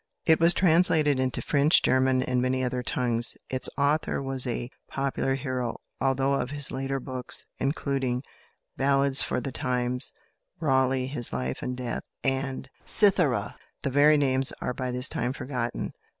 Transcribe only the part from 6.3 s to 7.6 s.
of his later books,